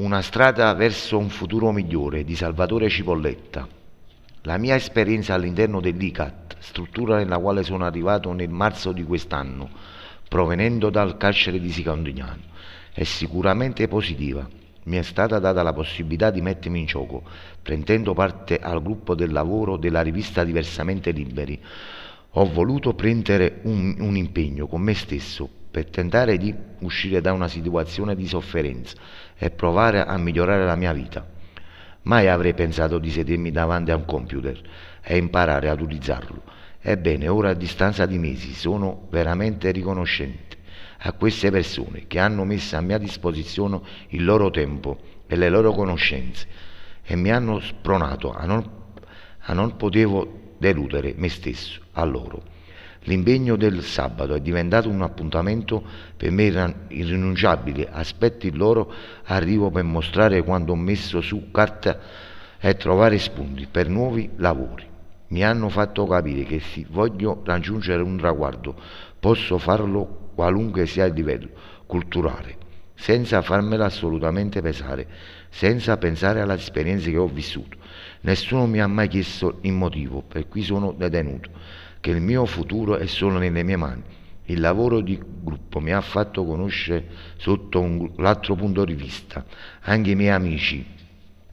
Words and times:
Una 0.00 0.22
strada 0.22 0.72
verso 0.72 1.18
un 1.18 1.28
futuro 1.28 1.72
migliore 1.72 2.24
di 2.24 2.34
Salvatore 2.34 2.88
Cipolletta. 2.88 3.68
La 4.44 4.56
mia 4.56 4.74
esperienza 4.74 5.34
all'interno 5.34 5.78
dell'ICAT, 5.78 6.56
struttura 6.58 7.18
nella 7.18 7.36
quale 7.36 7.62
sono 7.62 7.84
arrivato 7.84 8.32
nel 8.32 8.48
marzo 8.48 8.92
di 8.92 9.04
quest'anno, 9.04 9.68
provenendo 10.26 10.88
dal 10.88 11.18
carcere 11.18 11.60
di 11.60 11.70
Sicandignano, 11.70 12.40
è 12.94 13.02
sicuramente 13.02 13.88
positiva. 13.88 14.48
Mi 14.84 14.96
è 14.96 15.02
stata 15.02 15.38
data 15.38 15.62
la 15.62 15.74
possibilità 15.74 16.30
di 16.30 16.40
mettermi 16.40 16.78
in 16.78 16.86
gioco, 16.86 17.22
prendendo 17.60 18.14
parte 18.14 18.58
al 18.58 18.82
gruppo 18.82 19.14
del 19.14 19.32
lavoro 19.32 19.76
della 19.76 20.00
rivista 20.00 20.44
Diversamente 20.44 21.10
Liberi. 21.10 21.62
Ho 22.34 22.44
voluto 22.44 22.94
prendere 22.94 23.58
un, 23.62 23.96
un 23.98 24.16
impegno 24.16 24.68
con 24.68 24.80
me 24.80 24.94
stesso 24.94 25.48
per 25.68 25.86
tentare 25.86 26.36
di 26.36 26.54
uscire 26.80 27.20
da 27.20 27.32
una 27.32 27.48
situazione 27.48 28.14
di 28.14 28.28
sofferenza 28.28 28.96
e 29.36 29.50
provare 29.50 30.04
a 30.04 30.16
migliorare 30.16 30.64
la 30.64 30.76
mia 30.76 30.92
vita. 30.92 31.26
Mai 32.02 32.28
avrei 32.28 32.54
pensato 32.54 32.98
di 32.98 33.10
sedermi 33.10 33.50
davanti 33.50 33.90
a 33.90 33.96
un 33.96 34.04
computer 34.04 34.60
e 35.02 35.16
imparare 35.16 35.68
ad 35.68 35.80
utilizzarlo. 35.80 36.42
Ebbene, 36.80 37.26
ora 37.26 37.50
a 37.50 37.54
distanza 37.54 38.06
di 38.06 38.18
mesi 38.18 38.54
sono 38.54 39.08
veramente 39.10 39.72
riconoscente 39.72 40.58
a 40.98 41.12
queste 41.12 41.50
persone 41.50 42.06
che 42.06 42.20
hanno 42.20 42.44
messo 42.44 42.76
a 42.76 42.80
mia 42.80 42.98
disposizione 42.98 43.80
il 44.10 44.24
loro 44.24 44.50
tempo 44.50 44.98
e 45.26 45.34
le 45.34 45.48
loro 45.48 45.72
conoscenze 45.72 46.46
e 47.02 47.16
mi 47.16 47.32
hanno 47.32 47.58
spronato 47.58 48.32
a 48.32 48.44
non, 48.44 48.70
a 49.40 49.52
non 49.52 49.76
potevo 49.76 50.49
deludere 50.60 51.14
me 51.16 51.30
stesso 51.30 51.80
a 51.92 52.04
loro. 52.04 52.42
L'impegno 53.04 53.56
del 53.56 53.82
sabato 53.82 54.34
è 54.34 54.40
diventato 54.40 54.90
un 54.90 55.00
appuntamento 55.00 55.82
per 56.14 56.30
me 56.30 56.74
irrinunciabile, 56.88 57.88
aspetto 57.90 58.46
il 58.46 58.58
loro 58.58 58.92
arrivo 59.24 59.70
per 59.70 59.84
mostrare 59.84 60.42
quanto 60.42 60.72
ho 60.72 60.76
messo 60.76 61.22
su 61.22 61.50
carta 61.50 61.98
e 62.60 62.76
trovare 62.76 63.18
spunti 63.18 63.66
per 63.70 63.88
nuovi 63.88 64.28
lavori. 64.36 64.86
Mi 65.28 65.42
hanno 65.42 65.70
fatto 65.70 66.06
capire 66.06 66.42
che 66.42 66.60
se 66.60 66.84
voglio 66.90 67.40
raggiungere 67.42 68.02
un 68.02 68.18
traguardo 68.18 68.74
posso 69.18 69.56
farlo 69.56 70.32
qualunque 70.34 70.84
sia 70.86 71.06
il 71.06 71.14
livello 71.14 71.48
culturale, 71.86 72.56
senza 73.00 73.40
farmela 73.40 73.86
assolutamente 73.86 74.60
pesare, 74.60 75.08
senza 75.48 75.96
pensare 75.96 76.42
alle 76.42 76.54
esperienze 76.54 77.10
che 77.10 77.16
ho 77.16 77.26
vissuto. 77.26 77.78
Nessuno 78.20 78.66
mi 78.66 78.78
ha 78.78 78.86
mai 78.86 79.08
chiesto 79.08 79.58
il 79.62 79.72
motivo 79.72 80.20
per 80.20 80.46
cui 80.48 80.62
sono 80.62 80.92
detenuto 80.92 81.48
che 81.98 82.10
il 82.10 82.20
mio 82.20 82.44
futuro 82.44 82.96
è 82.96 83.06
solo 83.06 83.38
nelle 83.38 83.62
mie 83.62 83.76
mani. 83.76 84.02
Il 84.44 84.60
lavoro 84.60 85.00
di 85.00 85.18
gruppo 85.18 85.80
mi 85.80 85.92
ha 85.92 86.00
fatto 86.02 86.44
conoscere 86.44 87.06
sotto 87.38 87.80
un, 87.80 88.10
l'altro 88.16 88.54
punto 88.54 88.84
di 88.84 88.94
vista 88.94 89.46
anche 89.82 90.10
i 90.10 90.14
miei 90.14 90.30
amici 90.30 90.84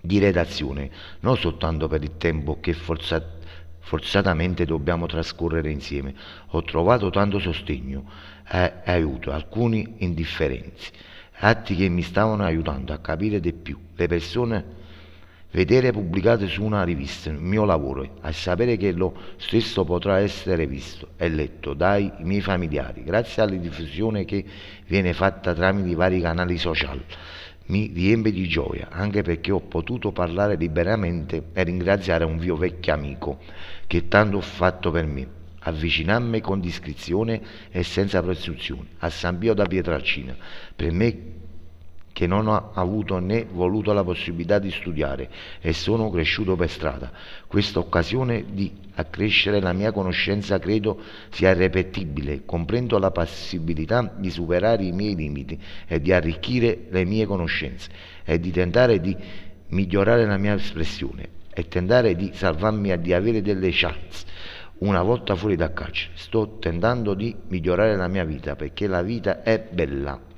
di 0.00 0.18
redazione, 0.18 0.90
non 1.20 1.36
soltanto 1.36 1.88
per 1.88 2.02
il 2.02 2.16
tempo 2.16 2.58
che 2.60 2.72
forzat- 2.72 3.44
forzatamente 3.80 4.64
dobbiamo 4.64 5.04
trascorrere 5.04 5.70
insieme. 5.70 6.14
Ho 6.48 6.62
trovato 6.62 7.10
tanto 7.10 7.38
sostegno 7.38 8.08
e 8.50 8.72
aiuto, 8.86 9.30
alcuni 9.30 9.96
indifferenzi, 9.98 10.90
atti 11.38 11.74
che 11.74 11.88
mi 11.88 12.02
stavano 12.02 12.44
aiutando 12.44 12.92
a 12.92 12.98
capire 12.98 13.40
di 13.40 13.52
più 13.52 13.78
le 13.94 14.06
persone 14.06 14.82
vedere 15.54 15.92
pubblicato 15.92 16.48
su 16.48 16.64
una 16.64 16.82
rivista 16.82 17.30
il 17.30 17.38
mio 17.38 17.64
lavoro 17.64 18.02
e 18.22 18.32
sapere 18.32 18.76
che 18.76 18.90
lo 18.90 19.14
stesso 19.36 19.84
potrà 19.84 20.18
essere 20.18 20.66
visto 20.66 21.10
e 21.16 21.28
letto 21.28 21.74
dai 21.74 22.12
miei 22.18 22.40
familiari 22.40 23.04
grazie 23.04 23.42
alla 23.42 23.54
diffusione 23.54 24.24
che 24.24 24.44
viene 24.86 25.12
fatta 25.12 25.54
tramite 25.54 25.88
i 25.88 25.94
vari 25.94 26.20
canali 26.20 26.58
social. 26.58 27.00
Mi 27.66 27.90
riempie 27.94 28.32
di 28.32 28.46
gioia 28.48 28.88
anche 28.90 29.22
perché 29.22 29.52
ho 29.52 29.60
potuto 29.60 30.10
parlare 30.12 30.56
liberamente 30.56 31.50
e 31.52 31.62
ringraziare 31.62 32.24
un 32.24 32.36
mio 32.36 32.56
vecchio 32.56 32.92
amico 32.92 33.38
che 33.86 34.08
tanto 34.08 34.38
ha 34.38 34.42
fatto 34.42 34.90
per 34.90 35.06
me 35.06 35.42
avvicinarmi 35.64 36.40
con 36.40 36.60
discrezione 36.60 37.40
e 37.70 37.82
senza 37.82 38.22
presunzione 38.22 38.88
a 38.98 39.10
San 39.10 39.38
Pio 39.38 39.54
da 39.54 39.64
Pietralcina 39.64 40.36
per 40.74 40.92
me 40.92 41.32
che 42.14 42.28
non 42.28 42.46
ho 42.46 42.70
avuto 42.74 43.18
né 43.18 43.44
voluto 43.44 43.92
la 43.92 44.04
possibilità 44.04 44.60
di 44.60 44.70
studiare 44.70 45.28
e 45.60 45.72
sono 45.72 46.10
cresciuto 46.10 46.54
per 46.54 46.70
strada. 46.70 47.10
Questa 47.48 47.80
occasione 47.80 48.44
di 48.52 48.72
accrescere 48.94 49.60
la 49.60 49.72
mia 49.72 49.90
conoscenza 49.90 50.60
credo 50.60 51.02
sia 51.30 51.50
irrepetibile. 51.50 52.42
Comprendo 52.44 52.98
la 52.98 53.10
possibilità 53.10 54.14
di 54.16 54.30
superare 54.30 54.84
i 54.84 54.92
miei 54.92 55.16
limiti 55.16 55.60
e 55.88 56.00
di 56.00 56.12
arricchire 56.12 56.86
le 56.88 57.04
mie 57.04 57.26
conoscenze 57.26 57.90
e 58.24 58.38
di 58.38 58.52
tentare 58.52 59.00
di 59.00 59.16
migliorare 59.70 60.24
la 60.24 60.36
mia 60.36 60.54
espressione 60.54 61.42
e 61.52 61.66
tentare 61.66 62.14
di 62.14 62.30
salvarmi 62.32 62.92
e 62.92 63.00
di 63.00 63.12
avere 63.12 63.42
delle 63.42 63.70
chance 63.72 64.24
una 64.78 65.02
volta 65.02 65.34
fuori 65.34 65.56
dal 65.56 65.72
carcere. 65.72 66.12
Sto 66.16 66.58
tentando 66.58 67.14
di 67.14 67.34
migliorare 67.48 67.96
la 67.96 68.08
mia 68.08 68.24
vita 68.24 68.56
perché 68.56 68.86
la 68.86 69.02
vita 69.02 69.42
è 69.42 69.68
bella. 69.70 70.33